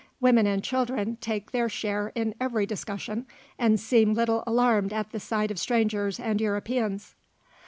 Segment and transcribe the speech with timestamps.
[0.19, 3.27] Women and children take their share in every discussion,
[3.59, 7.13] and seem little alarmed at the sight of strangers and Europeans.